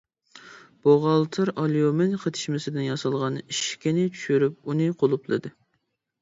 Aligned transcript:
بوغالتىر 0.85 1.51
ئاليۇمىن 1.63 2.15
قېتىشمىسىدىن 2.23 2.87
ياسالغان 2.87 3.37
ئىشىكىنى 3.43 4.07
چۈشۈرۈپ 4.17 4.59
ئۇنى 4.73 4.89
قۇلۇپلىدى. 5.05 5.55